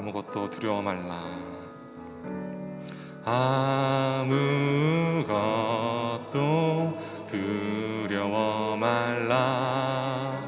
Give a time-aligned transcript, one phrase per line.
[0.00, 1.20] 아무것도 두려워 말라.
[3.22, 4.38] 아무것도
[7.26, 10.42] 두려워 말라.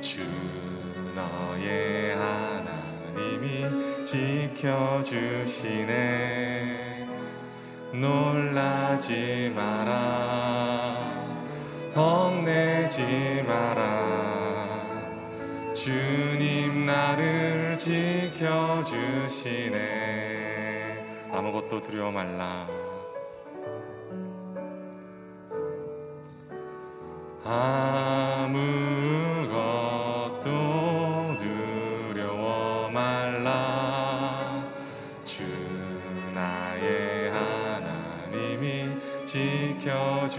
[0.00, 0.22] 주
[1.14, 5.46] 너의 하나님이 지켜주시네.
[7.92, 10.98] 놀라지 마라.
[11.94, 14.50] 겁내지 마라.
[15.72, 19.76] 주님 나를 지 켜주시네.
[21.30, 22.66] 아무것도 두려워 말라.
[27.44, 28.56] 아무것도
[31.36, 34.64] 두려워 말라.
[35.22, 35.44] 주
[36.34, 40.30] 나의 하나님이 지켜주시네.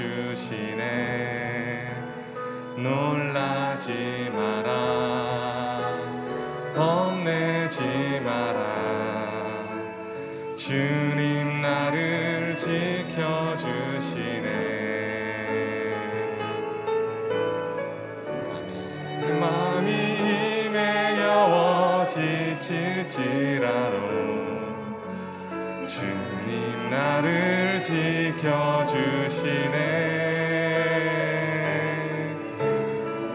[2.78, 4.31] 놀라지
[8.20, 8.92] 마라
[10.56, 13.12] 주님 나를 지켜주시네.
[19.40, 23.96] 마음이 힘에 여워 지칠지라도
[25.88, 29.12] 주님 나를 지켜주시네.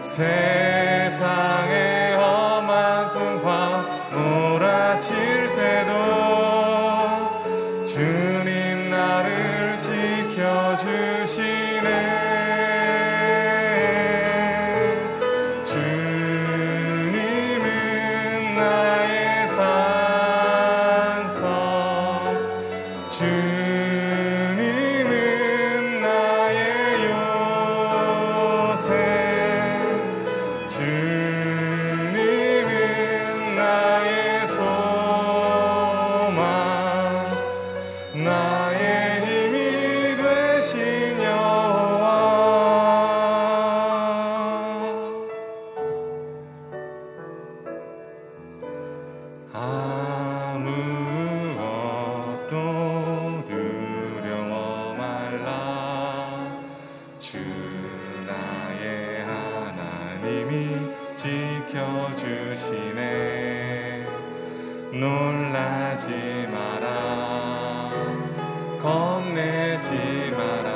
[0.01, 0.46] 세
[53.45, 56.61] 두려워 말라.
[57.19, 57.37] 주
[58.27, 60.77] 나의 하나님이
[61.15, 62.47] 지켜주시네.
[64.93, 67.91] 놀라지 마라.
[68.81, 70.67] 겁내지 마라.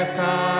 [0.04, 0.51] 세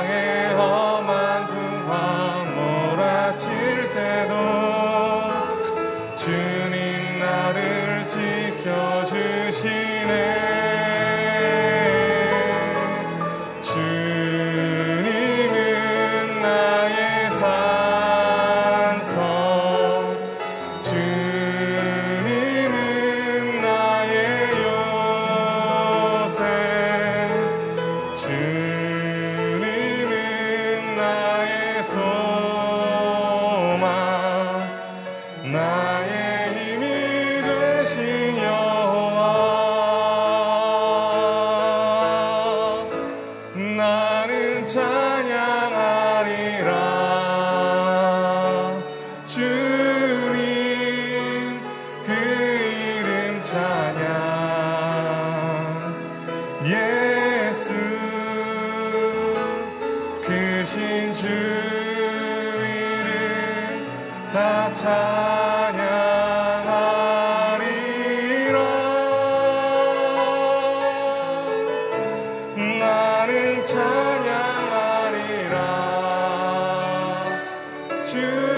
[78.04, 78.51] to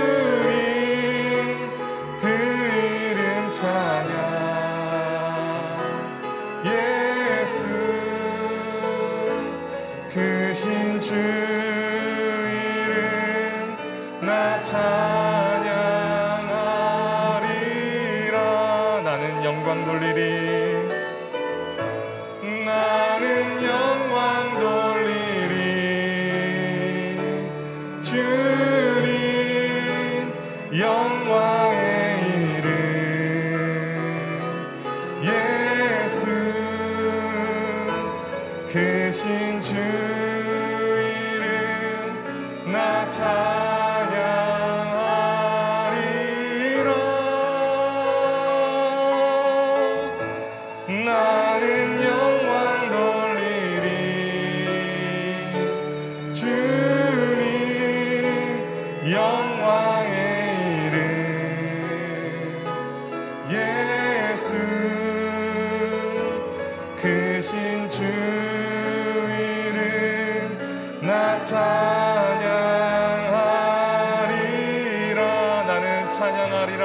[76.34, 76.84] 찬양하리라.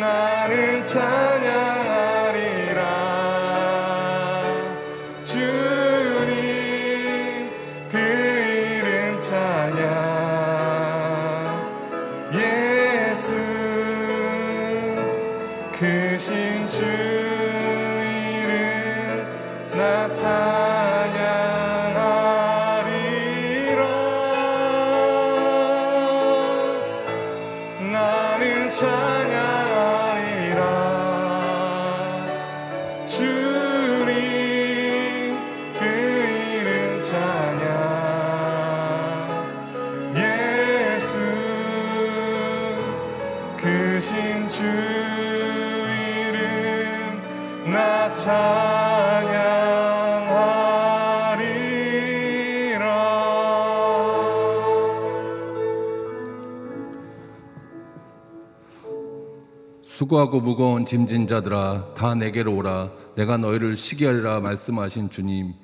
[0.00, 1.69] 나는 찬양
[60.10, 62.90] 수고하고 무거운 짐진 자들아 다 내게로 오라.
[63.14, 65.54] 내가 너희를 쉬게 하리라 말씀하신 주님.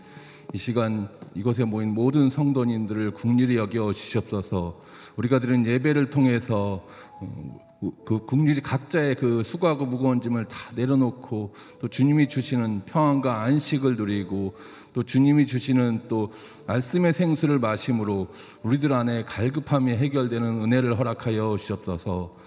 [0.53, 4.81] 이 시간 이곳에 모인 모든 성도님들을 국률이 여겨 주시옵소서.
[5.17, 6.87] 우리가 드린 예배를 통해서
[7.21, 13.97] 어, 그 국률이 각자의 그 수고하고 무거운 짐을 다 내려놓고 또 주님이 주시는 평안과 안식을
[13.97, 14.55] 누리고
[14.93, 16.33] 또 주님이 주시는 또
[16.69, 18.29] 말씀의 생수를 마심으로
[18.63, 22.46] 우리들 안에 갈급함이 해결되는 은혜를 허락하여 주시옵소서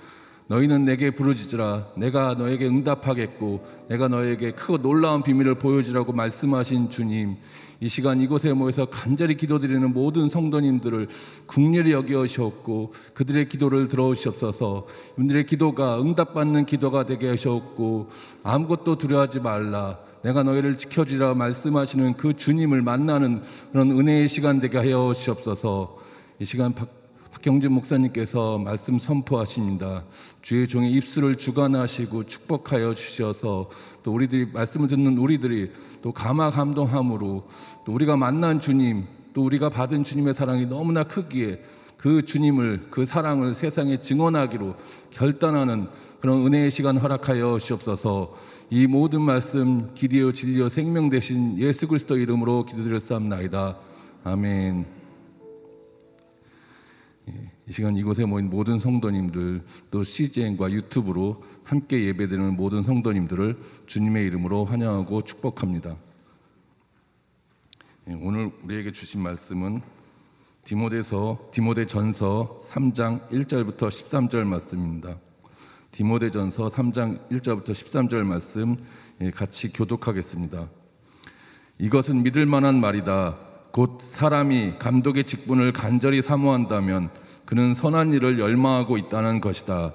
[0.50, 1.90] 너희는 내게 부르짖으라.
[1.96, 7.38] 내가 너에게 응답하겠고 내가 너에게 크고 놀라운 비밀을 보여주라고 말씀하신 주님
[7.80, 11.08] 이 시간 이곳에 모여서 간절히 기도드리는 모든 성도님들을
[11.46, 14.88] 국률이 여기시옵고 그들의 기도를 들어오시옵소서.
[15.14, 18.10] 이분들의 기도가 응답받는 기도가 되게 하시옵고
[18.44, 20.00] 아무것도 두려워하지 말라.
[20.24, 25.96] 내가 너희를 지켜주리라 말씀하시는 그 주님을 만나는 그런 은혜의 시간 되게 하여 주시옵소서.
[26.40, 26.99] 이 시간 박
[27.40, 30.04] 박경진 목사님께서 말씀 선포하십니다.
[30.42, 33.70] 주의 종의 입술을 주관하시고 축복하여 주셔서
[34.04, 37.48] 또 우리들이 말씀을 듣는 우리들이 또 감화 감동함으로
[37.86, 41.64] 또 우리가 만난 주님 또 우리가 받은 주님의 사랑이 너무나 크기에
[41.96, 44.76] 그 주님을 그 사랑을 세상에 증언하기로
[45.12, 45.88] 결단하는
[46.20, 48.36] 그런 은혜의 시간 허락하여 주옵소서
[48.70, 53.78] 이 모든 말씀 기리요 진리요 생명 되신 예수 그리스도 이름으로 기도드렸사옵나이다.
[54.26, 54.99] 아멘.
[57.70, 59.62] 이 시간 이곳에 모인 모든 성도님들
[59.92, 65.96] 또 CGN과 유튜브로 함께 예배드리는 모든 성도님들을 주님의 이름으로 환영하고 축복합니다.
[68.08, 69.82] 예, 오늘 우리에게 주신 말씀은
[70.64, 75.20] 디모데서 디모데전서 3장 1절부터 13절 말씀입니다.
[75.92, 78.78] 디모데전서 3장 1절부터 13절 말씀
[79.22, 80.68] 예, 같이 교독하겠습니다.
[81.78, 83.38] 이것은 믿을 만한 말이다.
[83.72, 87.12] 곧 사람이 감독의 직분을 간절히 사모한다면
[87.50, 89.92] 그는 선한 일을 열망하고 있다는 것이다.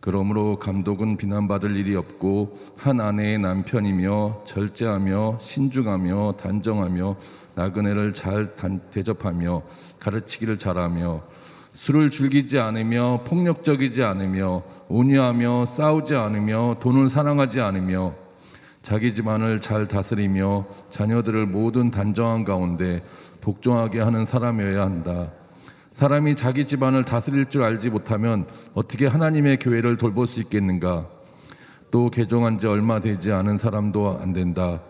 [0.00, 7.16] 그러므로 감독은 비난받을 일이 없고 한 아내의 남편이며 절제하며 신중하며 단정하며
[7.56, 9.64] 나그네를 잘 단- 대접하며
[10.00, 11.24] 가르치기를 잘하며
[11.74, 18.14] 술을 즐기지 않으며 폭력적이지 않으며 온유하며 싸우지 않으며 돈을 사랑하지 않으며
[18.80, 23.04] 자기 집안을 잘 다스리며 자녀들을 모든 단정한 가운데
[23.42, 25.32] 복종하게 하는 사람이어야 한다.
[25.98, 31.08] 사람이 자기 집안을 다스릴 줄 알지 못하면 어떻게 하나님의 교회를 돌볼 수 있겠는가?
[31.90, 34.80] 또 개종한 지 얼마 되지 않은 사람도 안 된다.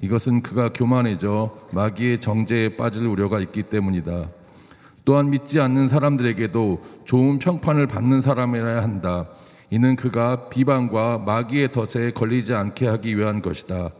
[0.00, 4.28] 이것은 그가 교만해져 마귀의 정죄에 빠질 우려가 있기 때문이다.
[5.04, 9.28] 또한 믿지 않는 사람들에게도 좋은 평판을 받는 사람이라야 한다.
[9.70, 13.90] 이는 그가 비방과 마귀의 덫에 걸리지 않게 하기 위한 것이다.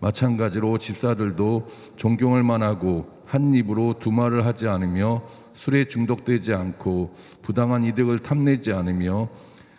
[0.00, 8.18] 마찬가지로 집사들도 존경을 만하고 한 입으로 두 말을 하지 않으며 술에 중독되지 않고 부당한 이득을
[8.18, 9.28] 탐내지 않으며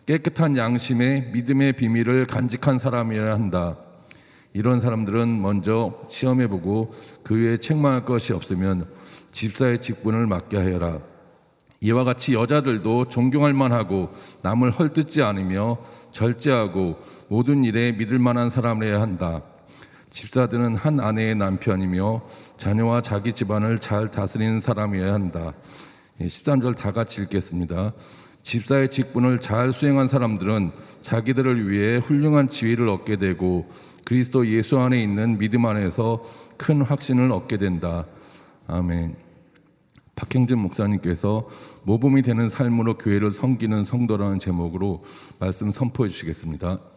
[0.05, 3.77] 깨끗한 양심의 믿음의 비밀을 간직한 사람이어야 한다.
[4.53, 8.87] 이런 사람들은 먼저 시험해 보고 그 외에 책망할 것이 없으면
[9.31, 10.99] 집사의 직분을 맡게 하여라.
[11.81, 14.09] 이와 같이 여자들도 존경할 만하고
[14.43, 15.77] 남을 헐뜯지 않으며
[16.11, 19.41] 절제하고 모든 일에 믿을 만한 사람이어야 한다.
[20.12, 22.22] 집사들은 한 아내의 남편이며
[22.58, 25.53] 자녀와 자기 집안을 잘 다스리는 사람이어야 한다.
[26.20, 27.94] 13절 다 같이 읽겠습니다.
[28.44, 33.68] 집사의 직분을 잘 수행한 사람들은 자기들을 위해 훌륭한 지위를 얻게 되고
[34.06, 36.24] 그리스도 예수 안에 있는 믿음 안에서
[36.58, 38.06] 큰 확신을 얻게 된다.
[38.68, 39.15] 아멘.
[40.15, 41.48] 박형준 목사님께서
[41.84, 45.03] 모범이 되는 삶으로 교회를 섬기는 성도라는 제목으로
[45.39, 46.90] 말씀 선포해 주시겠습니다.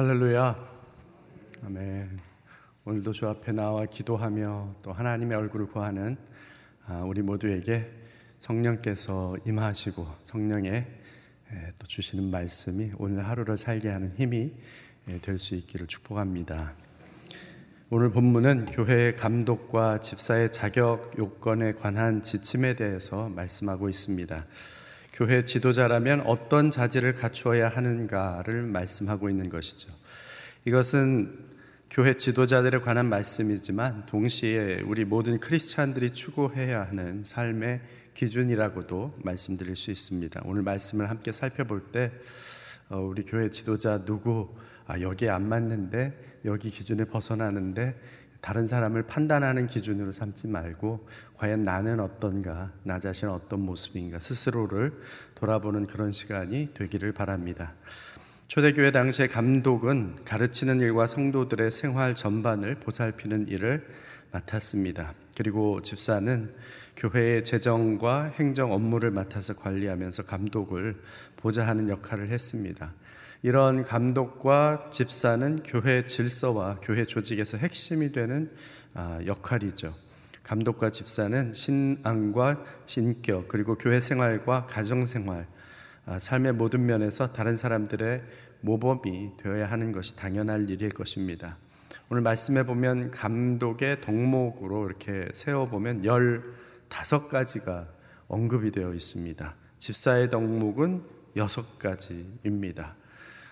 [0.00, 0.54] 할렐루야.
[1.66, 2.20] 아멘.
[2.84, 6.16] 오늘도 주 앞에 나와 기도하며 또 하나님의 얼굴을 구하는
[6.86, 7.90] 아, 우리 모두에게
[8.38, 10.86] 성령께서 임하시고 성령의
[11.80, 14.52] 또 주시는 말씀이 오늘 하루를 살게 하는 힘이
[15.20, 16.74] 될 수 있기를 축복합니다.
[17.90, 24.46] 오늘 본문은 교회의 감독과 집사의 자격 요건에 관한 지침에 대해서 말씀하고 있습니다.
[25.18, 29.92] 교회 지도자라면 어떤 자질을 갖추어야 하는가를 말씀하고 있는 것이죠.
[30.64, 31.36] 이것은
[31.90, 37.80] 교회 지도자들에 관한 말씀이지만 동시에 우리 모든 크리스찬들이 추구해야 하는 삶의
[38.14, 40.42] 기준이라고도 말씀드릴 수 있습니다.
[40.44, 42.12] 오늘 말씀을 함께 살펴볼 때
[42.88, 44.54] 어, 우리 교회 지도자 누구
[44.86, 48.00] 아, 여기에 안 맞는데 여기 기준에 벗어나는데
[48.40, 54.92] 다른 사람을 판단하는 기준으로 삼지 말고 과연 나는 어떤가, 나 자신 어떤 모습인가 스스로를
[55.34, 57.74] 돌아보는 그런 시간이 되기를 바랍니다.
[58.46, 63.86] 초대교회 당시의 감독은 가르치는 일과 성도들의 생활 전반을 보살피는 일을
[64.32, 65.14] 맡았습니다.
[65.36, 66.54] 그리고 집사는
[66.96, 70.96] 교회의 재정과 행정 업무를 맡아서 관리하면서 감독을
[71.36, 72.92] 보좌하는 역할을 했습니다.
[73.42, 78.50] 이런 감독과 집사는 교회 질서와 교회 조직에서 핵심이 되는
[78.94, 79.94] 아, 역할이죠.
[80.42, 85.46] 감독과 집사는 신앙과 신격 그리고 교회 생활과 가정 생활
[86.04, 88.22] 아, 삶의 모든 면에서 다른 사람들의
[88.62, 91.58] 모범이 되어야 하는 것이 당연할 일일 것입니다.
[92.10, 97.86] 오늘 말씀해 보면 감독의 덕목으로 이렇게 세워 보면 15가지가
[98.26, 99.54] 언급이 되어 있습니다.
[99.78, 101.04] 집사의 덕목은
[101.36, 102.94] 6가지입니다.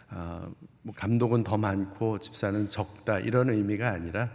[0.08, 0.48] 아,
[0.82, 4.30] 뭐 감독은 더 많고 집사는 적다 이런 의미가 아니라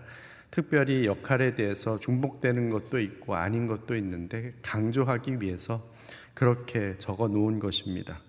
[0.49, 5.89] 특별히 역할에 대해서 중복되는 것도 있고 아닌 것도 있는데 강조하기 위해서
[6.33, 8.19] 그렇게 적어 놓은 것입니다.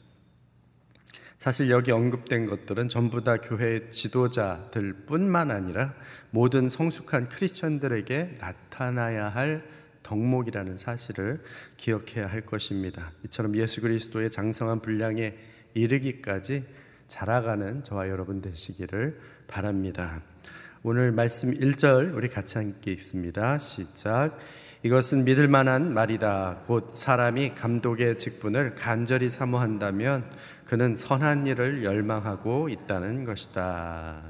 [1.36, 5.92] 사실 여기 언급된 것들은 전부 다 교회 지도자들 뿐만 아니라
[6.30, 9.66] 모든 성숙한 크리스천들에게 나타나야 할
[10.04, 11.42] 덕목이라는 사실을
[11.76, 13.10] 기억해야 할 것입니다.
[13.24, 15.34] 이처럼 예수 그리스도의 장성한 분량에
[15.74, 16.64] 이르기까지
[17.12, 20.22] 자라가는 저와 여러분 되시기를 바랍니다.
[20.82, 23.58] 오늘 말씀 1절 우리 같이 함께 읽습니다.
[23.58, 24.38] 시작.
[24.82, 26.62] 이것은 믿을 만한 말이다.
[26.66, 30.24] 곧 사람이 감독의 직분을 간절히 사모한다면
[30.64, 34.22] 그는 선한 일을 열망하고 있다는 것이다.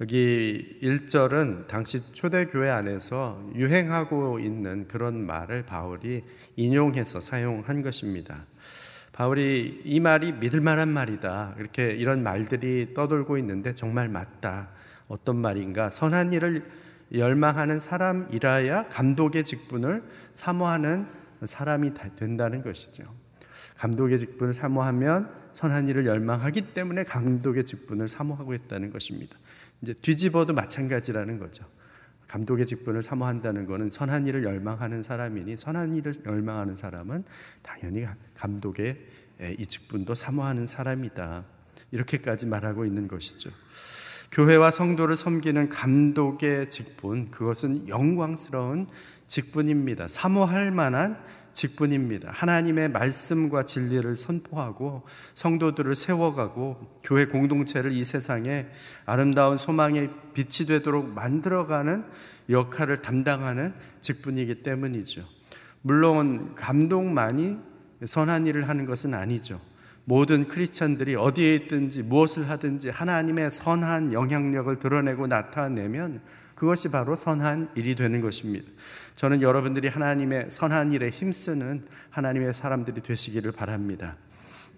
[0.00, 6.24] 여기 1절은 당시 초대교회 안에서 유행하고 있는 그런 말을 바울이
[6.56, 8.46] 인용해서 사용한 것입니다.
[9.20, 11.54] 바울이 이 말이 믿을 만한 말이다.
[11.58, 14.70] 이렇게 이런 말들이 떠돌고 있는데 정말 맞다.
[15.08, 15.90] 어떤 말인가?
[15.90, 16.64] 선한 일을
[17.12, 21.06] 열망하는 사람이라야 감독의 직분을 사모하는
[21.44, 23.02] 사람이 된다는 것이죠.
[23.76, 29.36] 감독의 직분을 사모하면 선한 일을 열망하기 때문에 감독의 직분을 사모하고 있다는 것입니다.
[29.82, 31.66] 이제 뒤집어도 마찬가지라는 거죠.
[32.30, 37.24] 감독의 직분을 사모한다는 것은 선한 일을 열망하는 사람이니 선한 일을 열망하는 사람은
[37.60, 38.96] 당연히 감독의
[39.58, 41.44] 이 직분도 사모하는 사람이다.
[41.92, 43.50] 이렇게까지 말하고 있는 것이죠.
[44.32, 48.86] 교회와 성도를 섬기는 감독의 직분, 그것은 영광스러운
[49.26, 50.06] 직분입니다.
[50.06, 51.18] 사모할 만한
[51.52, 52.30] 직분입니다.
[52.32, 55.02] 하나님의 말씀과 진리를 선포하고
[55.34, 58.68] 성도들을 세워가고 교회 공동체를 이 세상에
[59.04, 62.04] 아름다운 소망의 빛이 되도록 만들어가는
[62.50, 65.24] 역할을 담당하는 직분이기 때문이죠.
[65.82, 67.69] 물론 감동만이
[68.04, 69.60] 선한 일을 하는 것은 아니죠.
[70.04, 76.20] 모든 크리스천들이 어디에 있든지 무엇을 하든지 하나님의 선한 영향력을 드러내고 나타내면
[76.54, 78.68] 그것이 바로 선한 일이 되는 것입니다.
[79.14, 84.16] 저는 여러분들이 하나님의 선한 일에 힘쓰는 하나님의 사람들이 되시기를 바랍니다.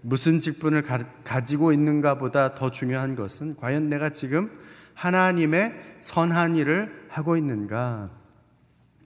[0.00, 4.50] 무슨 직분을 가, 지고 있는가 보다 더 중요한 것은 과연 내가 지금
[4.95, 8.11] 하나님의 선한 일을 하고 있는가?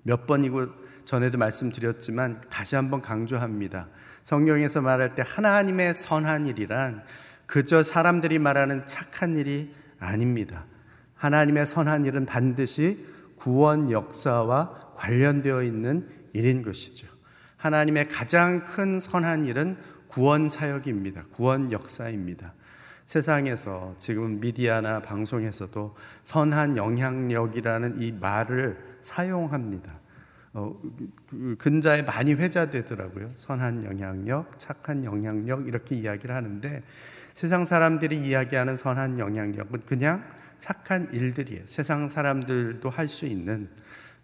[0.03, 0.69] 몇 번이고
[1.07, 3.89] 전에도 말씀드렸지만 다시 한번 강조합니다.
[4.25, 7.05] 성경에서 말할 때 하나님의 선한 일이란
[7.47, 10.65] 그저 사람들이 말하는 착한 일이 아닙니다.
[11.15, 17.07] 하나님의 선한 일은 반드시 구원 역사와 관련되어 있는 일인 것이죠.
[17.57, 19.77] 하나님의 가장 큰 선한 일은
[20.09, 21.23] 구원 사역입니다.
[21.33, 22.53] 구원 역사입니다.
[23.05, 30.06] 세상에서 지금 미디어나 방송에서도 선한 영향력이라는 이 말을 사용합니다.
[30.59, 30.75] 어,
[31.29, 33.33] 그 근자에 많이 회자되더라고요.
[33.37, 36.83] 선한 영향력, 착한 영향력 이렇게 이야기를 하는데
[37.35, 40.25] 세상 사람들이 이야기하는 선한 영향력은 그냥
[40.57, 41.65] 착한 일들이에요.
[41.67, 43.69] 세상 사람들도 할 수 있는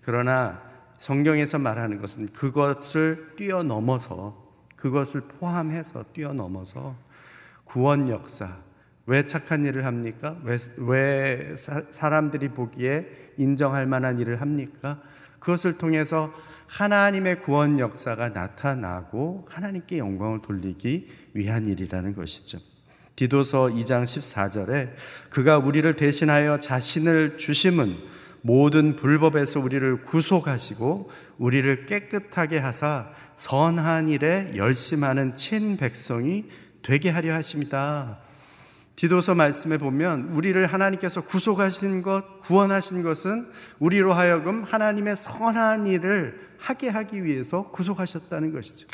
[0.00, 0.62] 그러나
[0.96, 6.96] 성경에서 말하는 것은 그것을 뛰어넘어서 그것을 포함해서 뛰어넘어서
[7.64, 8.56] 구원 역사.
[9.04, 10.36] 왜 착한 일을 합니까?
[10.44, 11.56] 왜, 왜
[11.90, 15.02] 사람들이 보기에 인정할 만한 일을 합니까?
[15.42, 16.32] 그것을 통해서
[16.68, 22.58] 하나님의 구원 역사가 나타나고 하나님께 영광을 돌리기 위한 일이라는 것이죠.
[23.16, 24.94] 디도서 2장 14절에
[25.28, 27.94] 그가 우리를 대신하여 자신을 주심은
[28.40, 36.46] 모든 불법에서 우리를 구속하시고 우리를 깨끗하게 하사 선한 일에 열심하는 친 백성이
[36.82, 38.18] 되게 하려 하십니다.
[38.96, 43.46] 디도서 말씀에 보면 우리를 하나님께서 구속하신 것, 구원하신 것은
[43.78, 48.86] 우리로 하여금 하나님의 선한 일을 하게 하기 위해서 구속하셨다는 것이죠.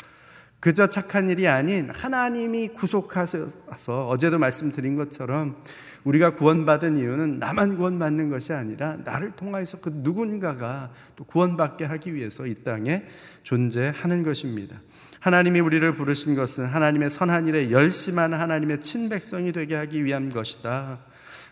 [0.59, 5.55] 그저 착한 일이 아닌 하나님이 구속하셔서 어제도 말씀드린 것처럼
[6.03, 12.45] 우리가 구원받은 이유는 나만 구원받는 것이 아니라 나를 통하여서 그 누군가가 또 구원받게 하기 위해서
[12.45, 13.03] 이 땅에
[13.43, 14.81] 존재하는 것입니다.
[15.19, 20.99] 하나님이 우리를 부르신 것은 하나님의 선한 일에 열심한 하나님의 친백성이 되게 하기 위한 것이다.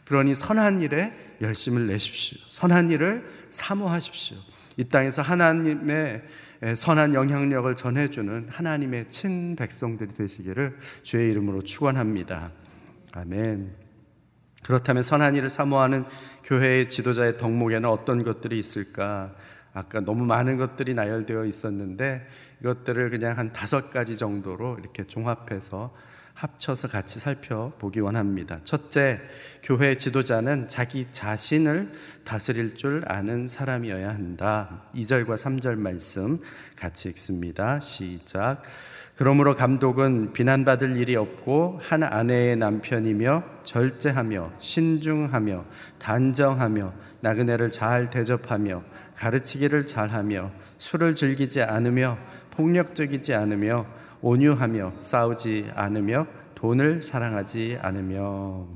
[0.05, 2.37] 그러니 선한 일에 열심을 내십시오.
[2.49, 4.37] 선한 일을 사모하십시오.
[4.77, 6.23] 이 땅에서 하나님의
[6.75, 12.51] 선한 영향력을 전해주는 하나님의 친 백성들이 되시기를 주의 이름으로 축원합니다.
[13.13, 13.71] 아멘.
[14.63, 16.05] 그렇다면 선한 일을 사모하는
[16.43, 19.35] 교회의 지도자의 덕목에는 어떤 것들이 있을까?
[19.73, 22.27] 아까 너무 많은 것들이 나열되어 있었는데
[22.61, 25.93] 이것들을 그냥 한 다섯 가지 정도로 이렇게 종합해서
[26.37, 28.59] 합쳐서 같이 살펴보기 원합니다.
[28.63, 29.19] 첫째,
[29.63, 31.91] 교회 지도자는 자기 자신을
[32.25, 34.83] 다스릴 줄 아는 사람이어야 한다.
[34.93, 36.39] 2절과 3절 말씀
[36.77, 37.79] 같이 읽습니다.
[37.79, 38.61] 시작.
[39.15, 45.65] 그러므로 감독은 비난받을 일이 없고 한 아내의 남편이며 절제하며 신중하며
[45.97, 48.83] 단정하며 나그네를 잘 대접하며
[49.15, 52.19] 가르치기를 잘하며 술을 즐기지 않으며
[52.57, 53.85] 폭력적이지 않으며
[54.21, 58.67] 온유하며 싸우지 않으며 돈을 사랑하지 않으며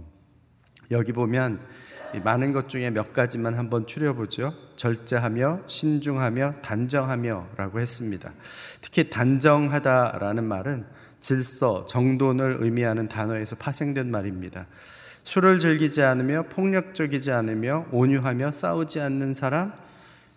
[0.91, 1.59] 여기 보면
[2.23, 4.53] 많은 것 중에 몇 가지만 한번 추려보죠.
[4.75, 8.33] 절제하며 신중하며 단정하며라고 했습니다.
[8.81, 10.85] 특히 단정하다라는 말은
[11.19, 14.67] 질서, 정돈을 의미하는 단어에서 파생된 말입니다.
[15.23, 19.73] 술을 즐기지 않으며 폭력적이지 않으며 온유하며 싸우지 않는 사람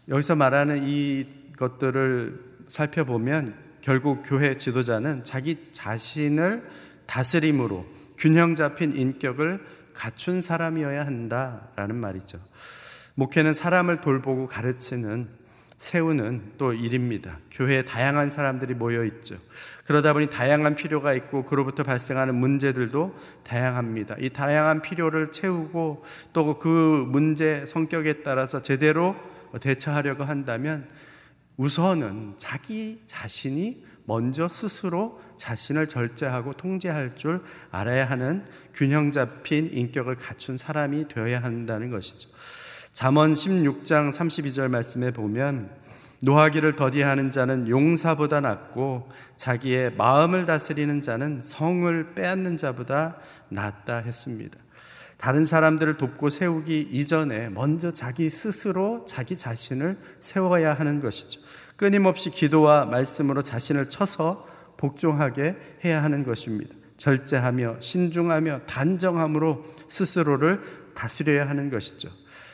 [0.08, 1.26] 여기서 말하는 이
[1.56, 6.68] 것들을 살펴보면 결국 교회 지도자는 자기 자신을
[7.06, 7.86] 다스림으로
[8.18, 12.38] 균형 잡힌 인격을 갖춘 사람이어야 한다라는 말이죠.
[13.14, 15.28] 목회는 사람을 돌보고 가르치는
[15.78, 17.38] 세우는 또 일입니다.
[17.52, 19.36] 교회에 다양한 사람들이 모여 있죠.
[19.86, 24.16] 그러다 보니 다양한 필요가 있고 그로부터 발생하는 문제들도 다양합니다.
[24.18, 29.14] 이 다양한 필요를 채우고 또 그 문제 성격에 따라서 제대로
[29.60, 30.88] 대처하려고 한다면
[31.56, 40.56] 우선은 자기 자신이 먼저 스스로 자신을 절제하고 통제할 줄 알아야 하는 균형 잡힌 인격을 갖춘
[40.56, 42.28] 사람이 되어야 한다는 것이죠.
[42.92, 45.70] 잠언 16장 32절 말씀에 보면
[46.22, 53.16] 노하기를 더디하는 자는 용사보다 낫고 자기의 마음을 다스리는 자는 성을 빼앗는 자보다
[53.48, 54.63] 낫다 했습니다.
[55.24, 61.40] 다른 사람들을 돕고 세우기 이전에 먼저 자기 스스로 자기 자신을 세워야 하는 것이죠.
[61.76, 66.74] 끊임없이 기도와 말씀으로 자신을 쳐서 복종하게 해야 하는 것입니다.
[66.98, 70.60] 절제하며 신중하며 단정함으로 스스로를
[70.94, 72.10] 다스려야 하는 것이죠.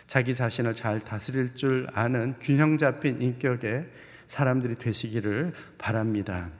[0.06, 3.86] 자기 자신을 잘 다스릴 줄 아는 균형 잡힌 인격의
[4.28, 6.50] 사람들이 되시기를 바랍니다.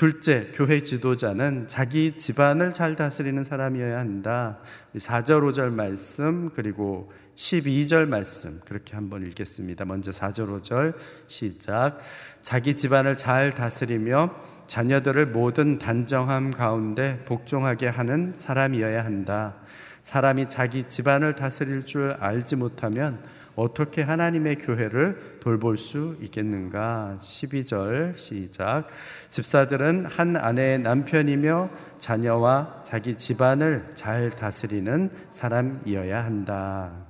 [0.00, 4.56] 둘째, 교회 지도자는 자기 집안을 잘 다스리는 사람이어야 한다.
[4.96, 9.84] 4절, 5절 말씀, 그리고 12절 말씀, 그렇게 한번 읽겠습니다.
[9.84, 10.94] 먼저 4절, 5절,
[11.26, 11.98] 시작.
[12.40, 14.34] 자기 집안을 잘 다스리며
[14.66, 19.56] 자녀들을 모든 단정함 가운데 복종하게 하는 사람이어야 한다.
[20.00, 23.22] 사람이 자기 집안을 다스릴 줄 알지 못하면
[23.60, 27.18] 어떻게 하나님의 교회를 돌볼 수 있겠는가?
[27.20, 28.88] 12절 시작.
[29.28, 31.68] 집사들은 한 아내의 남편이며
[31.98, 37.06] 자녀와 자기 집안을 잘 다스리는 사람이어야 한다.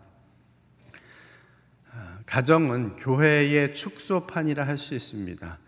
[2.27, 5.59] 가정은 교회의 축소판이라 할 수 있습니다.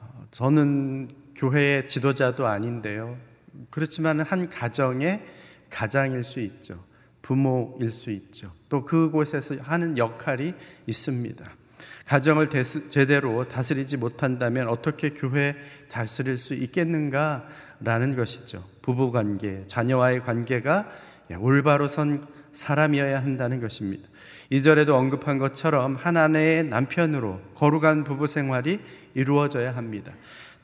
[0.00, 3.16] 어, 저는 교회의 지도자도 아닌데요.
[3.70, 5.20] 그렇지만 한 가정의
[5.70, 6.84] 가장일 수 있죠.
[7.26, 8.52] 부모일 수 있죠.
[8.68, 10.54] 또 그곳에서 하는 역할이
[10.86, 11.44] 있습니다.
[12.06, 12.48] 가정을
[12.88, 15.56] 제대로 다스리지 못한다면 어떻게 교회
[15.88, 18.62] 다스릴 수 있겠는가라는 것이죠.
[18.80, 20.88] 부부 관계, 자녀와의 관계가
[21.40, 24.08] 올바로 선 사람이어야 한다는 것입니다.
[24.50, 28.78] 이절에도 언급한 것처럼 한 아내의 남편으로 거룩한 부부 생활이
[29.14, 30.12] 이루어져야 합니다.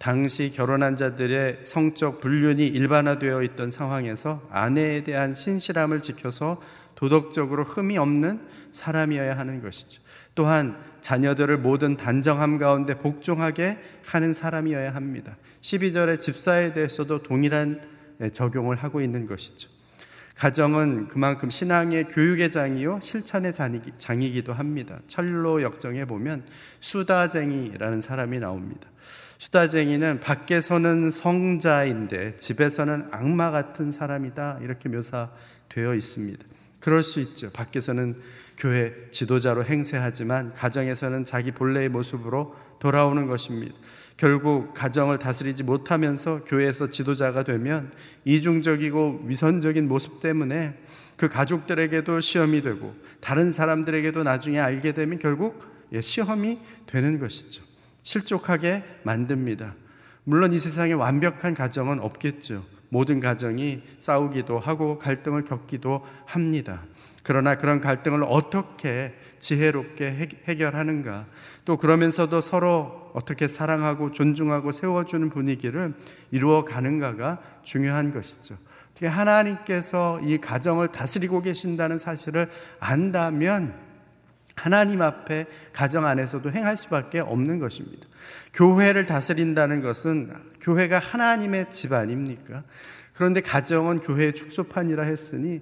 [0.03, 6.61] 당시 결혼한 자들의 성적 불륜이 일반화되어 있던 상황에서 아내에 대한 신실함을 지켜서
[6.97, 8.41] 도덕적으로 흠이 없는
[8.73, 10.03] 사람이어야 하는 것이죠.
[10.35, 15.37] 또한 자녀들을 모든 단정함 가운데 복종하게 하는 사람이어야 합니다.
[15.61, 17.81] 12절의 집사에 대해서도 동일한
[18.33, 19.71] 적용을 하고 있는 것이죠.
[20.35, 23.53] 가정은 그만큼 신앙의 교육의 장이요 실천의
[23.97, 24.99] 장이기도 합니다.
[25.07, 26.45] 철로 역정에 보면
[26.81, 28.89] 수다쟁이라는 사람이 나옵니다.
[29.43, 36.45] 수다쟁이는 밖에서는 성자인데 집에서는 악마 같은 사람이다 이렇게 묘사되어 있습니다.
[36.79, 37.51] 그럴 수 있죠.
[37.51, 38.21] 밖에서는
[38.57, 43.75] 교회 지도자로 행세하지만 가정에서는 자기 본래의 모습으로 돌아오는 것입니다.
[44.17, 47.91] 결국 가정을 다스리지 못하면서 교회에서 지도자가 되면
[48.25, 50.79] 이중적이고 위선적인 모습 때문에
[51.17, 55.61] 그 가족들에게도 시험이 되고 다른 사람들에게도 나중에 알게 되면 결국
[55.93, 57.72] 예, 시험이 되는 것이죠.
[58.03, 59.75] 실족하게 만듭니다.
[60.25, 62.65] 물론 이 세상에 완벽한 가정은 없겠죠.
[62.89, 66.83] 모든 가정이 싸우기도 하고 갈등을 겪기도 합니다.
[67.23, 71.27] 그러나 그런 갈등을 어떻게 지혜롭게 해결하는가,
[71.65, 75.95] 또 그러면서도 서로 어떻게 사랑하고 존중하고 세워주는 분위기를
[76.31, 78.57] 이루어 가는가가 중요한 것이죠.
[79.03, 83.75] 하나님께서 이 가정을 다스리고 계신다는 사실을 안다면
[84.55, 88.07] 하나님 앞에 가정 안에서도 행할 수밖에 없는 것입니다.
[88.53, 92.63] 교회를 다스린다는 것은 교회가 하나님의 집 아닙니까?
[93.15, 95.61] 그런데 가정은 교회의 축소판이라 했으니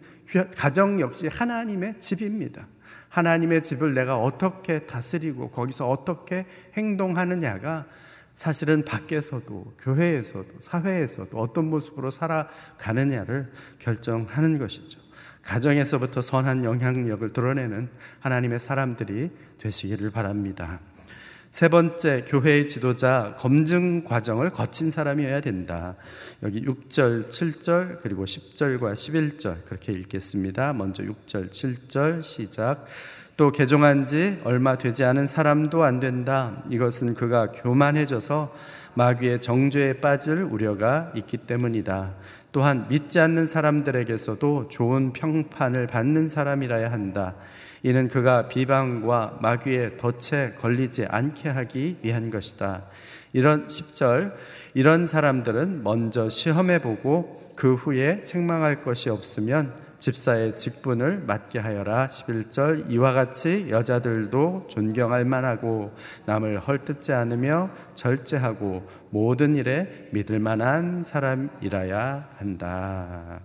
[0.57, 2.67] 가정 역시 하나님의 집입니다.
[3.09, 7.87] 하나님의 집을 내가 어떻게 다스리고 거기서 어떻게 행동하느냐가
[8.37, 15.00] 사실은 밖에서도 교회에서도 사회에서도 어떤 모습으로 살아가느냐를 결정하는 것이죠.
[15.43, 17.89] 가정에서부터 선한 영향력을 드러내는
[18.21, 20.81] 하나님의 사람들이 되시기를 바랍니다.
[21.51, 25.97] 세 번째, 교회의 지도자 검증 과정을 거친 사람이어야 된다.
[26.45, 30.73] 여기 6절, 7절, 그리고 10절과 11절 그렇게 읽겠습니다.
[30.75, 32.87] 먼저 6절, 7절 시작.
[33.37, 36.63] 또 개종한 지 얼마 되지 않은 사람도 안 된다.
[36.71, 38.55] 이것은 그가 교만해져서
[38.95, 42.15] 마귀의 정죄에 빠질 우려가 있기 때문이다.
[42.53, 47.37] 또한 믿지 않는 사람들에게서도 좋은 평판을 받는 사람이라야 한다.
[47.83, 52.85] 이는 그가 비방과 마귀의 덫에 걸리지 않게 하기 위한 것이다.
[53.33, 54.35] 이런 10절,
[54.75, 62.09] 이런 사람들은 먼저 시험해 보고 그 후에 책망할 것이 없으면 집사의 직분을 맡게 하여라.
[62.09, 65.95] 11절 이와 같이 여자들도 존경할 만하고
[66.27, 73.41] 남을 헐뜯지 않으며 절제하고 모든 일에 믿을 만한 사람이라야 한다.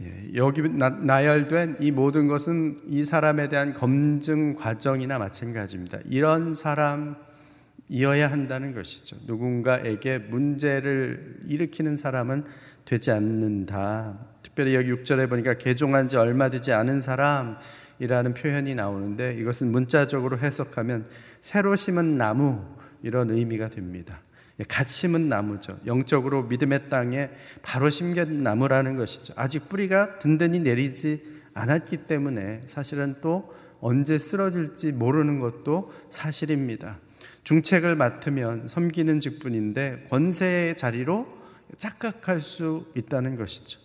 [0.00, 5.98] 예, 여기 나열된 이 모든 것은 이 사람에 대한 검증 과정이나 마찬가지입니다.
[6.08, 9.16] 이런 사람이어야 한다는 것이죠.
[9.26, 12.44] 누군가에게 문제를 일으키는 사람은
[12.90, 14.18] 되지 않는다.
[14.42, 21.06] 특별히 여기 6절에 보니까 개종한 지 얼마 되지 않은 사람이라는 표현이 나오는데 이것은 문자적으로 해석하면
[21.40, 22.60] 새로 심은 나무
[23.04, 24.20] 이런 의미가 됩니다.
[24.66, 25.78] 갓 심은 나무죠.
[25.86, 27.30] 영적으로 믿음의 땅에
[27.62, 29.34] 바로 심겨진 나무라는 것이죠.
[29.36, 31.22] 아직 뿌리가 든든히 내리지
[31.54, 36.98] 않았기 때문에 사실은 또 언제 쓰러질지 모르는 것도 사실입니다.
[37.44, 41.39] 중책을 맡으면 섬기는 직분인데 권세의 자리로
[41.76, 43.80] 착각할 수 있다는 것이죠.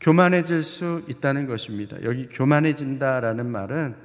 [0.00, 1.96] 교만해질 수 있다는 것입니다.
[2.04, 3.96] 여기 교만해진다라는 말은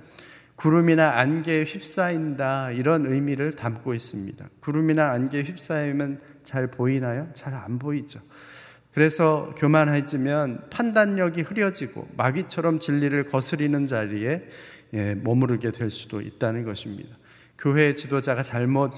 [0.55, 4.49] 구름이나 안개에 휩싸인다 이런 의미를 담고 있습니다.
[4.59, 7.29] 구름이나 안개에 휩싸이면 잘 보이나요?
[7.33, 8.19] 잘 안 보이죠.
[8.93, 14.47] 그래서 교만해지면 판단력이 흐려지고 마귀처럼 진리를 거스리는 자리에
[14.93, 17.15] 예, 머무르게 될 수도 있다는 것입니다.
[17.57, 18.91] 교회 지도자가 잘못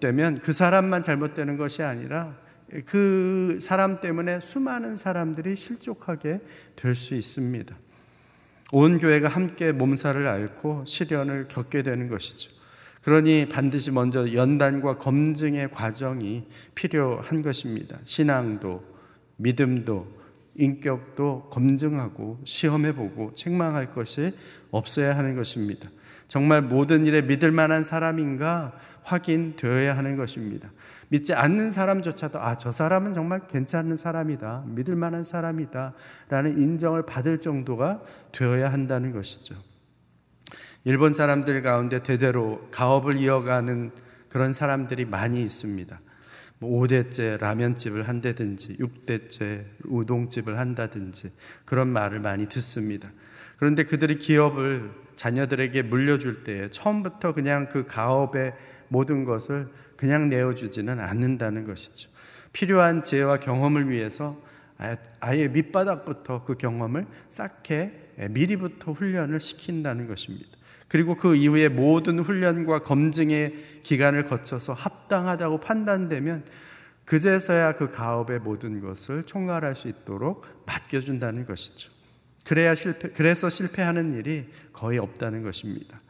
[0.00, 2.36] 되면 그 사람만 잘못되는 것이 아니라
[2.86, 6.40] 그 사람 때문에 수많은 사람들이 실족하게
[6.76, 7.76] 될 수 있습니다.
[8.72, 12.50] 온 교회가 함께 몸살을 앓고 시련을 겪게 되는 것이죠.
[13.02, 17.98] 그러니 반드시 먼저 연단과 검증의 과정이 필요한 것입니다.
[18.04, 18.82] 신앙도,
[19.36, 20.08] 믿음도,
[20.56, 24.32] 인격도 검증하고 시험해보고 책망할 것이
[24.70, 25.90] 없어야 하는 것입니다.
[26.28, 28.72] 정말 모든 일에 믿을 만한 사람인가
[29.02, 30.72] 확인되어야 하는 것입니다.
[31.14, 34.64] 믿지 않는 사람조차도 아, 저 사람은 정말 괜찮은 사람이다.
[34.66, 35.94] 믿을 만한 사람이다.
[36.28, 39.54] 라는 인정을 받을 정도가 되어야 한다는 것이죠.
[40.82, 43.92] 일본 사람들 가운데 대대로 가업을 이어가는
[44.28, 46.00] 그런 사람들이 많이 있습니다.
[46.60, 51.30] 5대째 뭐 라면집을 한다든지 6대째 우동집을 한다든지
[51.64, 53.12] 그런 말을 많이 듣습니다.
[53.56, 58.54] 그런데 그들이 기업을 자녀들에게 물려줄 때 처음부터 그냥 그 가업의
[58.88, 59.68] 모든 것을
[60.04, 62.10] 그냥 내어주지는 않는다는 것이죠.
[62.52, 64.38] 필요한 지혜와 경험을 위해서
[65.18, 70.50] 아예 밑바닥부터 그 경험을 쌓게 미리부터 훈련을 시킨다는 것입니다.
[70.88, 76.44] 그리고 그 이후에 모든 훈련과 검증의 기간을 거쳐서 합당하다고 판단되면
[77.06, 81.90] 그제서야 그 가업의 모든 것을 총괄할 수 있도록 맡겨준다는 것이죠.
[82.46, 86.02] 그래야 실패, 그래서 실패하는 일이 거의 없다는 것입니다.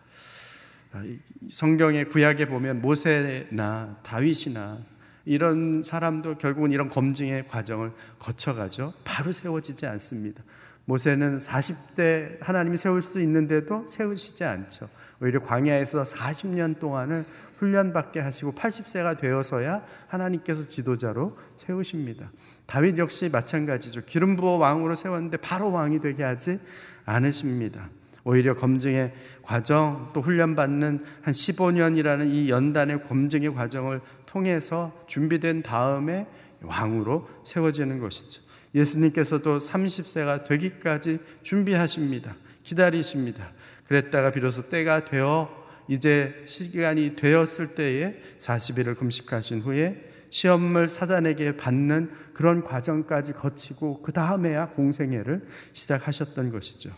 [0.95, 1.03] 아,
[1.51, 4.79] 성경의 구약에 보면 모세나 다윗이나
[5.25, 8.95] 이런 사람도 결국은 이런 검증의 과정을 거쳐가죠.
[9.03, 10.45] 바로 세워지지 않습니다.
[10.85, 14.89] 모세는 40대 하나님이 세울 수 있는데도 세우시지 않죠.
[15.21, 17.25] 오히려 광야에서 40년 동안을
[17.57, 22.31] 훈련받게 하시고 80세가 되어서야 하나님께서 지도자로 세우십니다.
[22.67, 24.05] 다윗 역시 마찬가지죠.
[24.05, 26.61] 기름 부어 왕으로 세웠는데 바로 왕이 되게 하지
[27.05, 27.89] 않으십니다.
[28.25, 36.27] 오히려 검증의 과정 또 훈련받는 한 15년이라는 이 연단의 검증의 과정을 통해서 준비된 다음에
[36.63, 38.43] 왕으로 세워지는 것이죠.
[38.75, 42.35] 예수님께서도 30세가 되기까지 준비하십니다.
[42.63, 43.53] 기다리십니다.
[43.87, 52.65] 그랬다가 비로소 때가 되어 이제 시간이 되었을 때에 40일을 금식하신 후에 시험을 사단에게 받는 그런
[52.65, 56.91] 과정까지 거치고 그 다음에야 공생애를 시작하셨던 것이죠.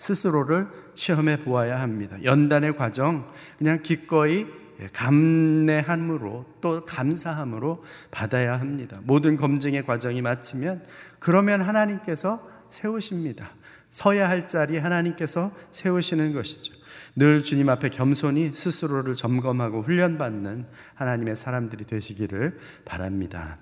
[0.00, 2.16] 스스로를 시험해 보아야 합니다.
[2.24, 4.46] 연단의 과정 그냥 기꺼이
[4.94, 8.98] 감내함으로 또 감사함으로 받아야 합니다.
[9.04, 10.82] 모든 검증의 과정이 마치면
[11.18, 13.50] 그러면 하나님께서 세우십니다.
[13.90, 16.72] 서야 할 자리 하나님께서 세우시는 것이죠.
[17.14, 23.58] 늘 주님 앞에 겸손히 스스로를 점검하고 훈련받는 하나님의 사람들이 되시기를 바랍니다.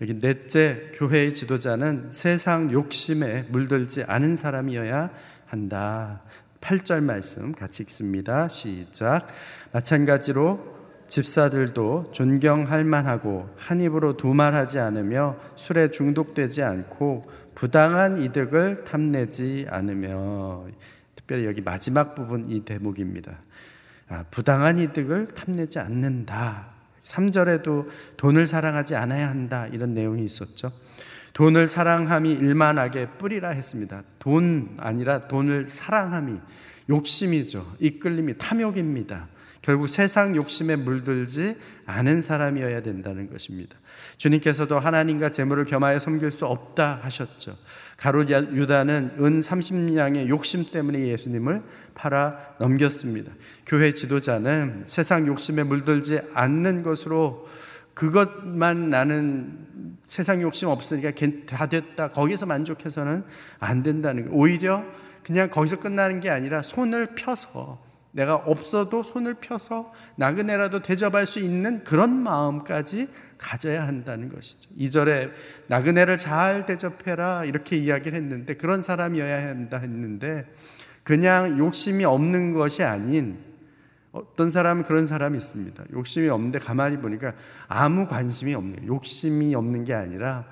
[0.00, 5.10] 여기 넷째 교회의 지도자는 세상 욕심에 물들지 않은 사람이어야
[5.52, 6.22] 한다.
[6.62, 8.48] 8절 말씀 같이 읽습니다.
[8.48, 9.28] 시작.
[9.72, 10.72] 마찬가지로
[11.08, 20.64] 집사들도 존경할 만하고 한 입으로 두말하지 않으며 술에 중독되지 않고 부당한 이득을 탐내지 않으며
[21.14, 23.36] 특별히 여기 마지막 부분 이 대목입니다.
[24.08, 26.68] 아, 부당한 이득을 탐내지 않는다.
[27.04, 29.66] 3절에도 돈을 사랑하지 않아야 한다.
[29.66, 30.72] 이런 내용이 있었죠.
[31.32, 34.02] 돈을 사랑함이 일만하게 뿌리라 했습니다.
[34.18, 36.38] 돈 아니라 돈을 사랑함이
[36.88, 37.76] 욕심이죠.
[37.80, 39.28] 이끌림이 탐욕입니다.
[39.62, 43.76] 결국 세상 욕심에 물들지 않은 사람이어야 된다는 것입니다.
[44.16, 47.56] 주님께서도 하나님과 재물을 겸하여 섬길 수 없다 하셨죠.
[47.96, 51.62] 가롯 유다는 은 30냥의 욕심 때문에 예수님을
[51.94, 53.30] 팔아 넘겼습니다.
[53.64, 57.48] 교회 지도자는 세상 욕심에 물들지 않는 것으로
[57.94, 61.12] 그것만 나는 세상 욕심 없으니까
[61.46, 62.10] 다 됐다.
[62.12, 63.24] 거기서 만족해서는
[63.58, 64.36] 안 된다는 거예요.
[64.36, 64.84] 오히려
[65.22, 71.82] 그냥 거기서 끝나는 게 아니라 손을 펴서 내가 없어도 손을 펴서 나그네라도 대접할 수 있는
[71.82, 74.68] 그런 마음까지 가져야 한다는 것이죠.
[74.78, 75.32] 2절에
[75.68, 80.44] 나그네를 잘 대접해라 이렇게 이야기를 했는데 그런 사람이어야 한다 했는데
[81.02, 83.38] 그냥 욕심이 없는 것이 아닌
[84.12, 85.84] 어떤 사람은 그런 사람이 있습니다.
[85.92, 87.32] 욕심이 없는데 가만히 보니까
[87.66, 90.44] 아무 관심이 없는 욕심이 없는 게 아니라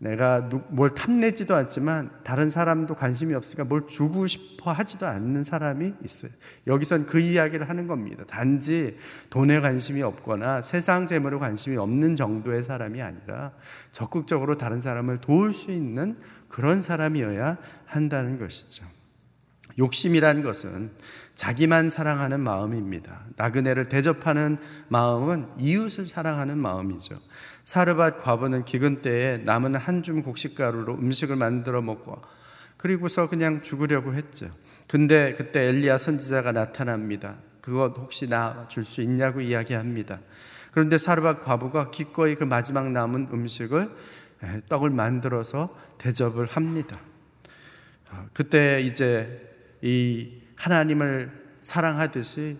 [0.00, 6.30] 내가 뭘 탐내지도 않지만 다른 사람도 관심이 없으니까 뭘 주고 싶어 하지도 않는 사람이 있어요.
[6.66, 8.24] 여기선 그 이야기를 하는 겁니다.
[8.26, 8.96] 단지
[9.28, 13.52] 돈에 관심이 없거나 세상 재물에 관심이 없는 정도의 사람이 아니라
[13.92, 16.16] 적극적으로 다른 사람을 도울 수 있는
[16.48, 18.86] 그런 사람이어야 한다는 것이죠.
[19.78, 20.90] 욕심이란 것은
[21.40, 23.22] 자기만 사랑하는 마음입니다.
[23.36, 27.18] 나그네를 대접하는 마음은 이웃을 사랑하는 마음이죠.
[27.64, 32.20] 사르밧 과부는 기근 때에 남은 한 줌 곡식가루로 음식을 만들어 먹고
[32.76, 34.50] 그리고서 그냥 죽으려고 했죠.
[34.86, 37.36] 근데 그때 엘리야 선지자가 나타납니다.
[37.62, 40.20] 그것 혹시 나 줄 수 있냐고 이야기합니다.
[40.72, 43.88] 그런데 사르밧 과부가 기꺼이 그 마지막 남은 음식을
[44.68, 46.98] 떡을 만들어서 대접을 합니다.
[48.10, 51.30] 아, 그때 이제 이 하나님을
[51.62, 52.58] 사랑하듯이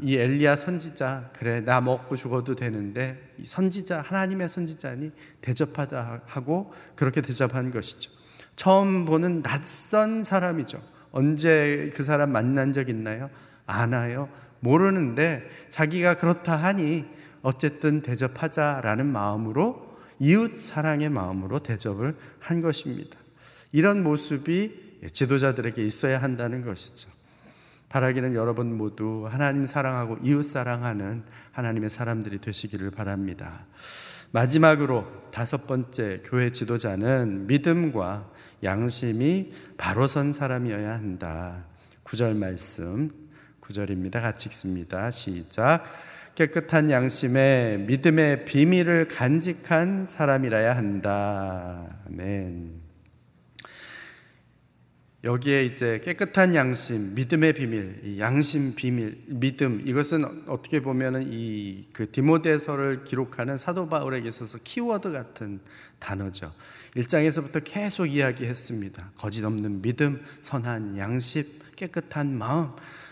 [0.00, 7.70] 이 엘리야 선지자 그래 나 먹고 죽어도 되는데 선지자 하나님의 선지자니 대접하다 하고 그렇게 대접한
[7.70, 8.10] 것이죠.
[8.56, 10.82] 처음 보는 낯선 사람이죠.
[11.12, 13.30] 언제 그 사람 만난 적 있나요?
[13.66, 14.28] 아나요?
[14.58, 17.04] 모르는데 자기가 그렇다 하니
[17.42, 23.16] 어쨌든 대접하자라는 마음으로 이웃 사랑의 마음으로 대접을 한 것입니다.
[23.70, 27.11] 이런 모습이 지도자들에게 있어야 한다는 것이죠.
[27.92, 33.66] 바라기는 여러분 모두 하나님 사랑하고 이웃 사랑하는 하나님의 사람들이 되시기를 바랍니다.
[34.30, 38.30] 마지막으로 다섯 번째 교회 지도자는 믿음과
[38.64, 41.66] 양심이 바로 선 사람이어야 한다.
[42.02, 43.10] 구절 말씀,
[43.60, 44.22] 구절입니다.
[44.22, 45.10] 같이 읽습니다.
[45.10, 45.84] 시작.
[46.34, 51.84] 깨끗한 양심에 믿음의 비밀을 간직한 사람이라야 한다.
[52.08, 52.81] 아멘.
[55.24, 63.04] 여기에 이제 깨끗한 양심, 믿음의 비밀, 양심 비밀, 믿음 이것은 어떻게 보면은 이 그 디모데서를
[63.04, 65.60] 기록하는 사도 바울에게 있어서 키워드 같은
[65.98, 66.52] 단어죠.
[66.96, 69.12] 1장에서부터 계속 이야기했습니다.
[69.16, 71.44] 거짓 없는 믿음, 선한 양심,
[71.76, 72.70] 깨끗한 마음,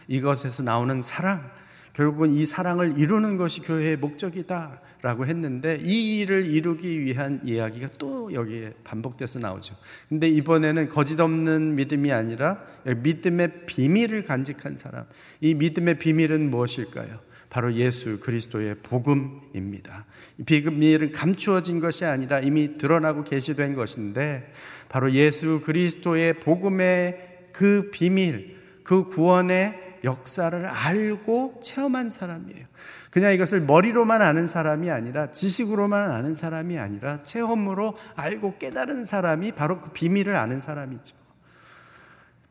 [0.09, 1.51] 이것에서 나오는 사랑,
[2.01, 4.81] 결국은 이 사랑을 이루는 것이 교회의 목적이다.
[5.03, 9.75] 라고 했는데 이 일을 이루기 위한 이야기가 또 여기에 반복돼서 나오죠.
[10.09, 15.05] 근데 이번에는 거짓 없는 믿음이 아니라 믿음의 비밀을 간직한 사람.
[15.43, 17.19] 이 믿음의 비밀은 무엇일까요?
[17.51, 20.07] 바로 예수 그리스도의 복음입니다.
[20.39, 24.51] 이 비밀은 감추어진 것이 아니라 이미 드러나고 계시된 것인데
[24.89, 32.67] 바로 예수 그리스도의 복음의 그 비밀, 그 구원의 역사를 알고 체험한 사람이에요.
[33.11, 39.81] 그냥 이것을 머리로만 아는 사람이 아니라 지식으로만 아는 사람이 아니라 체험으로 알고 깨달은 사람이 바로
[39.81, 41.17] 그 비밀을 아는 사람이죠.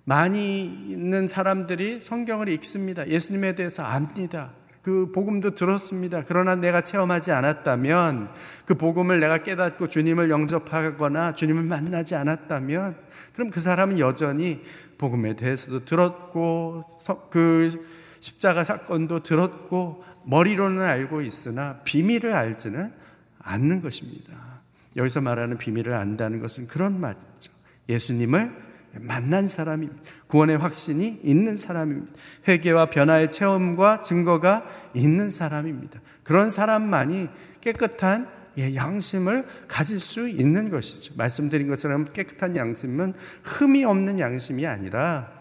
[0.04, 3.08] 많이 있는 사람들이 성경을 읽습니다.
[3.08, 4.52] 예수님에 대해서 압니다.
[4.82, 6.24] 그 복음도 들었습니다.
[6.28, 8.30] 그러나 내가 체험하지 않았다면
[8.66, 12.96] 그 복음을 내가 깨닫고 주님을 영접하거나 주님을 만나지 않았다면
[13.34, 14.64] 그럼 그 사람은 여전히
[15.00, 16.84] 복음에 대해서도 들었고
[17.32, 17.88] 그
[18.20, 22.94] 십자가 사건도 들었고 머리로는 알고 있으나 비밀을 알지는
[23.40, 24.62] 않는 것입니다.
[24.98, 27.52] 여기서 말하는 비밀을 안다는 것은 그런 말이죠.
[27.88, 30.02] 예수님을 만난 사람입니다.
[30.28, 32.12] 구원의 확신이 있는 사람입니다.
[32.48, 36.02] 회개와 변화의 체험과 증거가 있는 사람입니다.
[36.24, 37.30] 그런 사람만이
[37.62, 38.28] 깨끗한
[38.60, 41.14] 예, 양심을 가질 수 있는 것이죠.
[41.18, 45.32] 말씀드린 것처럼 깨끗한 양심은 흠이 없는 양심이 아니라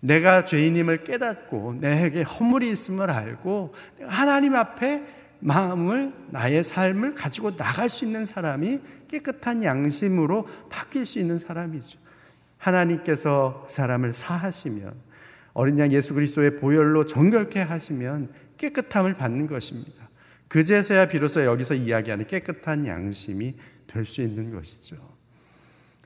[0.00, 5.04] 내가 죄인임을 깨닫고 내게 허물이 있음을 알고 하나님 앞에
[5.40, 11.98] 마음을 나의 삶을 가지고 나갈 수 있는 사람이 깨끗한 양심으로 바뀔 수 있는 사람이죠.
[12.58, 14.94] 하나님께서 그 사람을 사하시면
[15.54, 20.01] 어린 양 예수 그리스도의 보혈로 정결케 하시면 깨끗함을 받는 것입니다.
[20.52, 23.54] 그제서야 비로소 여기서 이야기하는 깨끗한 양심이
[23.86, 24.96] 될 수 있는 것이죠.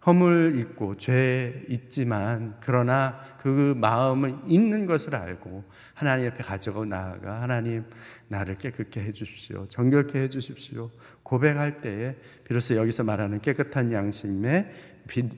[0.06, 7.86] 허물 있고 죄 있지만 그러나 그 마음은 있는 것을 알고 하나님 앞에 가져고 나아가 하나님
[8.28, 9.66] 나를 깨끗게 해 주십시오.
[9.66, 10.92] 정결케 해 주십시오.
[11.24, 14.70] 고백할 때에 비로소 여기서 말하는 깨끗한 양심의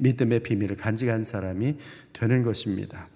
[0.01, 1.79] 믿음의 비밀을 간직한 사람이
[2.13, 3.09] 되는 것입니다.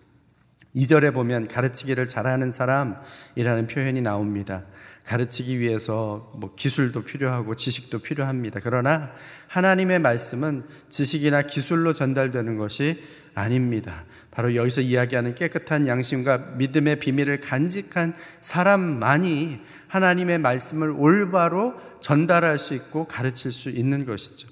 [0.75, 4.65] 2절에 보면 가르치기를 잘하는 사람이라는 표현이 나옵니다.
[5.05, 8.61] 가르치기 위해서 뭐 기술도 필요하고 지식도 필요합니다.
[8.63, 9.11] 그러나
[9.49, 13.03] 하나님의 말씀은 지식이나 기술로 전달되는 것이
[13.35, 14.05] 아닙니다.
[14.31, 23.07] 바로 여기서 이야기하는 깨끗한 양심과 믿음의 비밀을 간직한 사람만이 하나님의 말씀을 올바로 전달할 수 있고
[23.07, 24.52] 가르칠 수 있는 것이죠.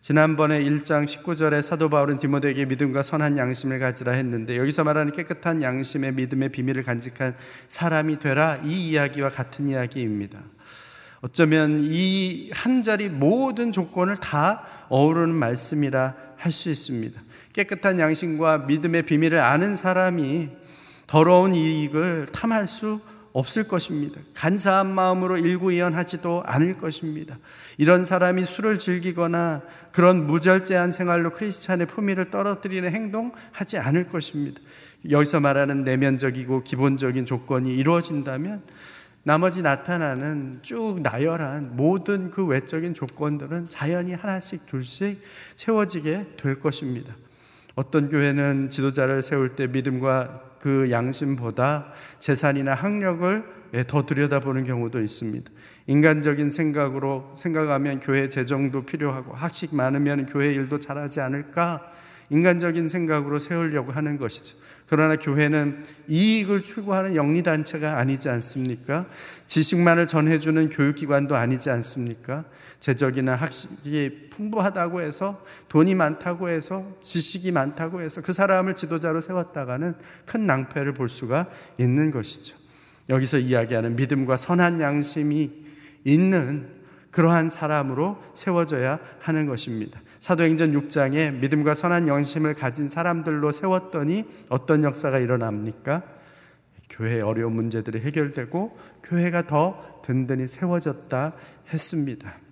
[0.00, 6.14] 지난번에 1장 19절에 사도 바울은 디모데에게 믿음과 선한 양심을 가지라 했는데 여기서 말하는 깨끗한 양심의
[6.14, 7.36] 믿음의 비밀을 간직한
[7.68, 10.40] 사람이 되라 이 이야기와 같은 이야기입니다.
[11.20, 17.20] 어쩌면 이 한 자리 모든 조건을 다 어우르는 말씀이라 할 수 있습니다.
[17.52, 20.48] 깨끗한 양심과 믿음의 비밀을 아는 사람이
[21.06, 23.00] 더러운 이익을 탐할 수
[23.32, 24.20] 없을 것입니다.
[24.34, 27.38] 간사한 마음으로 일구이연하지도 않을 것입니다.
[27.78, 29.62] 이런 사람이 술을 즐기거나
[29.92, 34.60] 그런 무절제한 생활로 크리스찬의 품위를 떨어뜨리는 행동 하지 않을 것입니다.
[35.10, 38.62] 여기서 말하는 내면적이고 기본적인 조건이 이루어진다면
[39.22, 45.22] 나머지 나타나는 쭉 나열한 모든 그 외적인 조건들은 자연히 하나씩 둘씩
[45.56, 47.14] 채워지게 될 것입니다.
[47.74, 55.50] 어떤 교회는 지도자를 세울 때 믿음과 그 양심보다 재산이나 학력을 예, 더 들여다보는 경우도 있습니다.
[55.86, 61.82] 인간적인 생각으로 생각하면 교회 재정도 필요하고 학식 많으면 교회 일도 잘하지 않을까
[62.30, 64.56] 인간적인 생각으로 세우려고 하는 것이죠.
[64.88, 69.06] 그러나 교회는 이익을 추구하는 영리단체가 아니지 않습니까?
[69.46, 72.44] 지식만을 전해주는 교육기관도 아니지 않습니까?
[72.80, 80.46] 재적이나 학식이 풍부하다고 해서 돈이 많다고 해서 지식이 많다고 해서 그 사람을 지도자로 세웠다가는 큰
[80.46, 81.46] 낭패를 볼 수가
[81.78, 82.56] 있는 것이죠.
[83.10, 85.50] 여기서 이야기하는 믿음과 선한 양심이
[86.04, 86.68] 있는
[87.10, 90.00] 그러한 사람으로 세워져야 하는 것입니다.
[90.20, 96.02] 사도행전 6장에 믿음과 선한 영심을 가진 사람들로 세웠더니 어떤 역사가 일어납니까?
[96.88, 101.32] 교회의 어려운 문제들이 해결되고 교회가 더 든든히 세워졌다
[101.72, 102.49] 했습니다.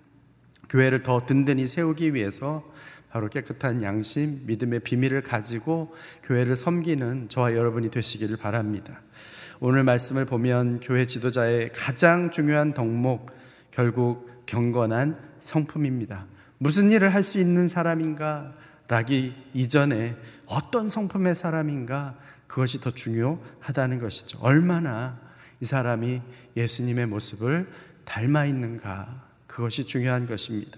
[0.69, 2.63] 교회를 더 든든히 세우기 위해서
[3.09, 9.01] 바로 깨끗한 양심, 믿음의 비밀을 가지고 교회를 섬기는 저와 여러분이 되시기를 바랍니다.
[9.59, 13.31] 오늘 말씀을 보면 교회 지도자의 가장 중요한 덕목,
[13.71, 16.27] 결국 경건한 성품입니다.
[16.59, 18.53] 무슨 일을 할 수 있는 사람인가?
[18.87, 20.15] 라기 이전에
[20.45, 22.15] 어떤 성품의 사람인가?
[22.47, 24.39] 그것이 더 중요하다는 것이죠.
[24.41, 25.19] 얼마나
[25.61, 26.21] 이 사람이
[26.57, 27.69] 예수님의 모습을
[28.05, 29.28] 닮아 있는가?
[29.49, 30.77] 그것이 중요한 것입니다.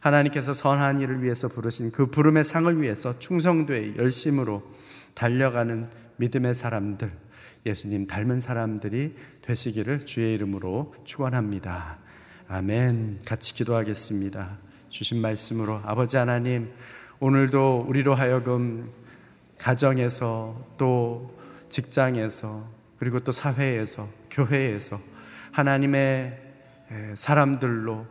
[0.00, 4.62] 하나님께서 선한 일을 위해서 부르신 그 부름의 상을 위해서 충성되이 열심으로
[5.14, 7.12] 달려가는 믿음의 사람들,
[7.66, 11.98] 예수님 닮은 사람들이 되시기를 주의 이름으로 축원합니다.
[12.48, 13.20] 아멘.
[13.26, 14.58] 같이 기도하겠습니다.
[14.88, 16.70] 주신 말씀으로 아버지 하나님
[17.20, 18.90] 오늘도 우리로 하여금
[19.58, 21.36] 가정에서 또
[21.68, 25.00] 직장에서 그리고 또 사회에서 교회에서
[25.52, 26.45] 하나님의
[27.14, 28.06] 사람들로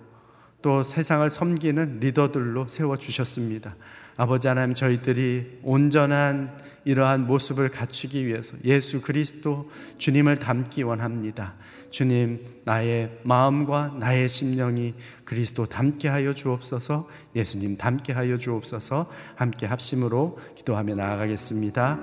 [0.62, 3.76] 또 세상을 섬기는 리더들로 세워 주셨습니다.
[4.18, 11.54] 아버지 하나님 저희들이 온전한 이러한 모습을 갖추기 위해서 예수 그리스도 주님을 닮기 원합니다.
[11.90, 20.40] 주님, 나의 마음과 나의 심령이 그리스도 닮게 하여 주옵소서, 예수님 닮게 하여 주옵소서, 함께 합심으로
[20.56, 22.00] 기도하며 나아가겠습니다.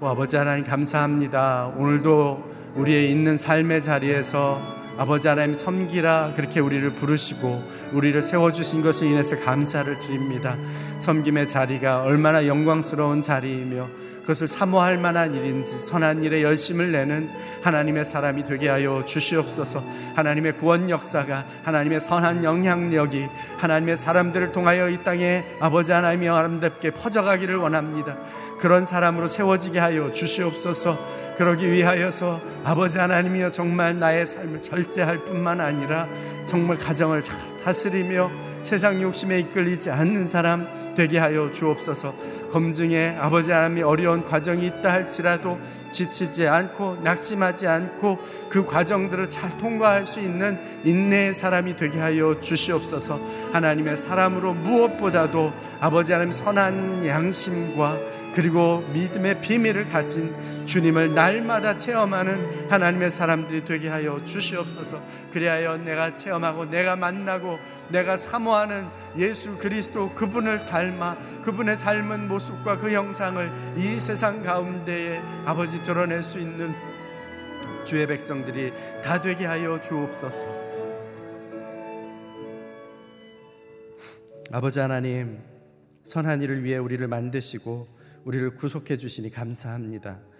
[0.00, 1.72] 오, 아버지 하나님 감사합니다.
[1.76, 7.62] 오늘도 우리의 있는 삶의 자리에서 아버지 하나님 섬기라 그렇게 우리를 부르시고
[7.92, 10.56] 우리를 세워주신 것을 인해서 감사를 드립니다.
[10.98, 13.88] 섬김의 자리가 얼마나 영광스러운 자리이며
[14.22, 17.28] 그것을 사모할 만한 일인지 선한 일에 열심을 내는
[17.62, 19.82] 하나님의 사람이 되게 하여 주시옵소서.
[20.14, 23.26] 하나님의 구원 역사가 하나님의 선한 영향력이
[23.58, 28.16] 하나님의 사람들을 통하여 이 땅에 아버지 하나님의 아름답게 퍼져가기를 원합니다.
[28.60, 31.21] 그런 사람으로 세워지게 하여 주시옵소서.
[31.36, 36.06] 그러기 위하여서 아버지 하나님이여 정말 나의 삶을 절제할 뿐만 아니라
[36.44, 38.30] 정말 가정을 잘 다스리며
[38.62, 42.14] 세상 욕심에 이끌리지 않는 사람 되게 하여 주옵소서.
[42.50, 45.58] 검증에 아버지 하나님이 어려운 과정이 있다 할지라도
[45.90, 48.18] 지치지 않고 낙심하지 않고
[48.48, 53.20] 그 과정들을 잘 통과할 수 있는 인내의 사람이 되게 하여 주시옵소서.
[53.52, 57.98] 하나님의 사람으로 무엇보다도 아버지 하나님 선한 양심과
[58.34, 60.34] 그리고 믿음의 비밀을 가진
[60.72, 65.02] 주님을 날마다 체험하는 하나님의 사람들이 되게 하여 주시옵소서.
[65.30, 67.58] 그리하여 내가 체험하고 내가 만나고
[67.90, 75.82] 내가 사모하는 예수 그리스도 그분을 닮아 그분의 닮은 모습과 그 형상을 이 세상 가운데에 아버지
[75.82, 76.72] 드러낼 수 있는
[77.84, 78.72] 주의 백성들이
[79.04, 80.62] 다 되게 하여 주옵소서.
[84.50, 85.38] 아버지 하나님
[86.04, 87.88] 선한 일을 위해 우리를 만드시고
[88.24, 90.31] 우리를 구속해 주시니 감사합니다.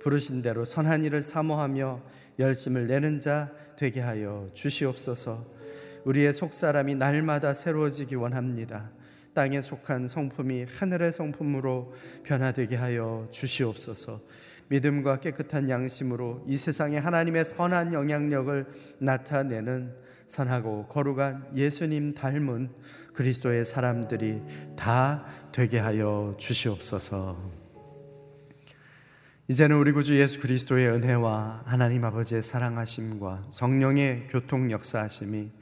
[0.00, 2.02] 부르신 대로 선한 일을 사모하며
[2.38, 5.46] 열심을 내는 자 되게 하여 주시옵소서.
[6.04, 8.90] 우리의 속사람이 날마다 새로워지기 원합니다.
[9.34, 11.92] 땅에 속한 성품이 하늘의 성품으로
[12.24, 14.20] 변화되게 하여 주시옵소서.
[14.68, 18.66] 믿음과 깨끗한 양심으로 이 세상에 하나님의 선한 영향력을
[18.98, 19.94] 나타내는
[20.26, 22.70] 선하고 거룩한 예수님 닮은
[23.12, 24.42] 그리스도의 사람들이
[24.76, 27.65] 다 되게 하여 주시옵소서.
[29.48, 35.52] 이제는 우리 구주 예수 그리스도의 은혜와 하나님 아버지의 사랑하심과 성령의 교통 역사하심이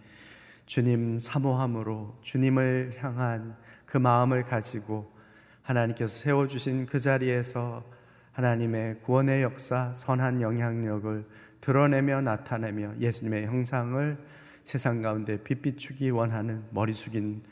[0.64, 3.54] 주님 사모함으로 주님을 향한
[3.84, 5.12] 그 마음을 가지고
[5.60, 7.84] 하나님께서 세워주신 그 자리에서
[8.32, 11.26] 하나님의 구원의 역사, 선한 영향력을
[11.60, 14.16] 드러내며 나타내며 예수님의 형상을
[14.64, 17.42] 세상 가운데 빛비추기 원하는 머리 숙인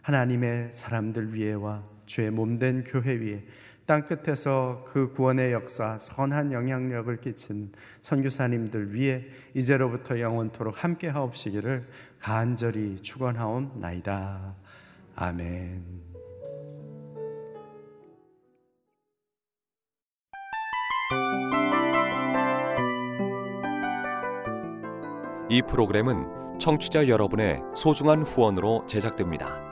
[0.00, 3.44] 하나님의 사람들 위에와 주의 몸된 교회 위에
[3.86, 9.24] 땅 끝에서 그 구원의 역사, 선한 영향력을 끼친 선교사님들 위해
[9.54, 11.84] 이제로부터 영원토록 함께 하옵시기를
[12.20, 14.54] 간절히 축원하옵나이다.
[15.16, 16.02] 아멘.
[25.48, 29.71] 이 프로그램은 청취자 여러분의 소중한 후원으로 제작됩니다.